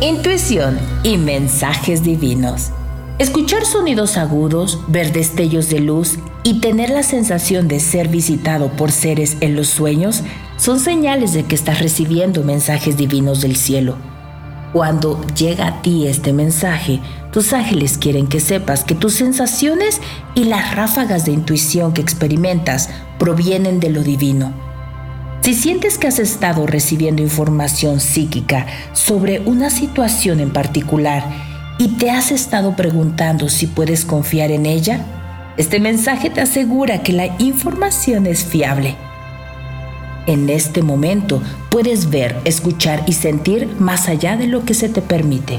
[0.00, 2.70] Intuición y mensajes divinos.
[3.20, 8.90] Escuchar sonidos agudos, ver destellos de luz y tener la sensación de ser visitado por
[8.90, 10.24] seres en los sueños
[10.56, 13.94] son señales de que estás recibiendo mensajes divinos del cielo.
[14.72, 16.98] Cuando llega a ti este mensaje,
[17.32, 20.00] tus ángeles quieren que sepas que tus sensaciones
[20.34, 24.52] y las ráfagas de intuición que experimentas provienen de lo divino.
[25.42, 31.24] Si sientes que has estado recibiendo información psíquica sobre una situación en particular
[31.78, 35.00] y te has estado preguntando si puedes confiar en ella,
[35.56, 38.96] este mensaje te asegura que la información es fiable.
[40.26, 45.00] En este momento puedes ver, escuchar y sentir más allá de lo que se te
[45.00, 45.58] permite.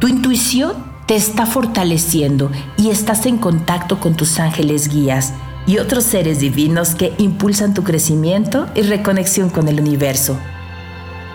[0.00, 0.72] Tu intuición
[1.06, 5.32] te está fortaleciendo y estás en contacto con tus ángeles guías
[5.66, 10.38] y otros seres divinos que impulsan tu crecimiento y reconexión con el universo.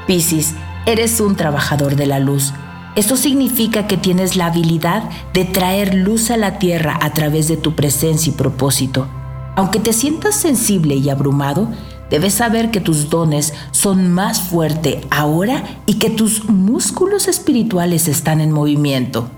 [0.07, 0.53] Piscis,
[0.85, 2.53] eres un trabajador de la luz
[2.99, 7.55] esto significa que tienes la habilidad de traer luz a la tierra a través de
[7.55, 9.07] tu presencia y propósito.
[9.55, 11.69] Aunque te sientas sensible y abrumado,
[12.09, 18.41] debes saber que tus dones son más fuertes ahora y que tus músculos espirituales están
[18.41, 19.29] en movimiento.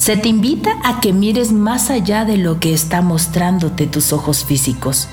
[0.00, 4.46] Se te invita a que mires más allá de lo que está mostrándote tus ojos
[4.46, 5.08] físicos.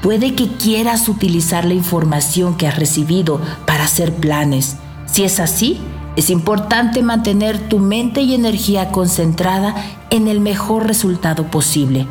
[0.00, 4.76] Puede que quieras utilizar la información que has recibido para hacer planes.
[5.04, 5.80] Si es así,
[6.16, 9.74] es importante mantener tu mente y energía concentrada
[10.08, 12.06] en el mejor resultado posible.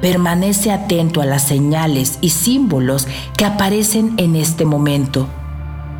[0.00, 5.28] Permanece atento a las señales y símbolos que aparecen en este momento.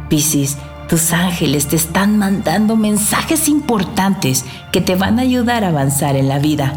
[0.09, 0.57] Piscis,
[0.89, 6.29] tus ángeles te están mandando mensajes importantes que te van a ayudar a avanzar en
[6.29, 6.73] la vida.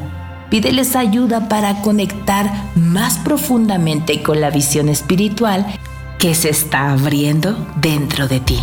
[0.49, 5.65] Pídeles ayuda para conectar más profundamente con la visión espiritual
[6.19, 8.59] que se está abriendo dentro de ti.